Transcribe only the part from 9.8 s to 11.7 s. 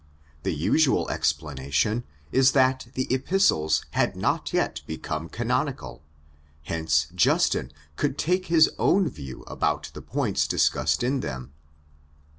the points discussed in them.